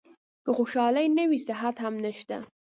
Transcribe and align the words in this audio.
که 0.43 0.51
خوشالي 0.57 1.05
نه 1.17 1.23
وي 1.29 1.39
صحت 1.47 1.75
هم 1.83 1.95
نشته. 2.05 2.37